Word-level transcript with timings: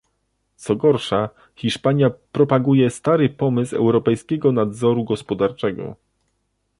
Co 0.55 0.75
gorsza, 0.75 1.29
Hiszpania 1.55 2.09
propaguje 2.31 2.89
stary 2.89 3.29
pomysł 3.29 3.75
europejskiego 3.75 4.51
nadzoru 4.51 5.03
gospodarczego 5.03 5.95